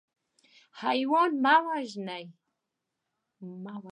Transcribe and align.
حیوان 0.81 1.31
مه 1.43 1.55
وژنه. 1.65 2.19